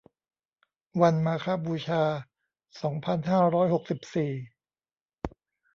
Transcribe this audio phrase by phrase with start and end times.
[1.01, 2.03] วันมาฆบูชา
[2.81, 4.31] สองพันห้าร้อยหกสิบสี่